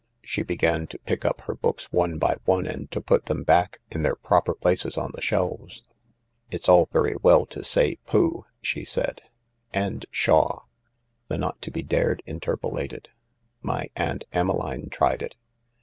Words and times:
She 0.23 0.41
began 0.41 0.87
to 0.87 0.97
pick 0.97 1.23
up 1.23 1.41
her 1.41 1.53
books 1.53 1.91
one 1.93 2.17
by 2.17 2.37
one 2.45 2.65
and 2.65 2.89
to 2.89 2.99
put 3.01 3.27
them 3.27 3.43
back 3.43 3.81
in 3.91 4.01
their 4.01 4.15
proper 4.15 4.55
places 4.55 4.97
on 4.97 5.11
the 5.13 5.21
shelves." 5.21 5.83
It's 6.49 6.67
all 6.67 6.89
very 6.91 7.13
well 7.21 7.45
to 7.45 7.63
say 7.63 7.97
* 8.01 8.05
pooh!'" 8.07 8.45
she 8.69 8.83
said. 8.83 9.21
"'And 9.85 10.07
pshaw!'" 10.11 10.61
the 11.27 11.37
not 11.37 11.61
to^be 11.61 11.87
dared 11.87 12.23
interpolated." 12.25 13.09
My 13.71 13.91
Aunt 13.95 14.25
Emmeline 14.33 14.89
tried 14.89 15.21
it. 15.21 15.37